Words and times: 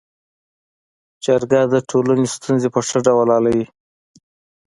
جرګه 1.25 1.61
د 1.73 1.75
ټولني 1.89 2.27
ستونزي 2.35 2.67
په 2.73 2.79
ښه 2.87 2.97
ډول 3.07 3.27
حلوي. 3.35 3.65